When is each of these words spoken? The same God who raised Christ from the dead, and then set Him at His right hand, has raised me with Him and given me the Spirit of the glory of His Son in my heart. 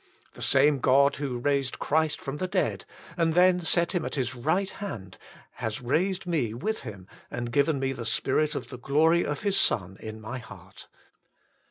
The 0.33 0.41
same 0.41 0.79
God 0.79 1.17
who 1.17 1.37
raised 1.37 1.77
Christ 1.77 2.19
from 2.19 2.37
the 2.37 2.47
dead, 2.47 2.85
and 3.15 3.35
then 3.35 3.59
set 3.59 3.91
Him 3.91 4.03
at 4.03 4.15
His 4.15 4.33
right 4.33 4.67
hand, 4.67 5.19
has 5.57 5.79
raised 5.79 6.25
me 6.25 6.55
with 6.55 6.79
Him 6.81 7.05
and 7.29 7.51
given 7.51 7.77
me 7.79 7.93
the 7.93 8.03
Spirit 8.07 8.55
of 8.55 8.69
the 8.69 8.79
glory 8.79 9.23
of 9.23 9.43
His 9.43 9.59
Son 9.59 9.97
in 9.99 10.19
my 10.19 10.39
heart. 10.39 10.87